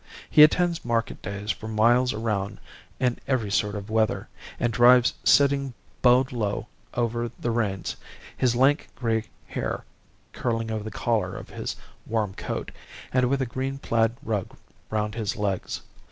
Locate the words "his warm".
11.51-12.33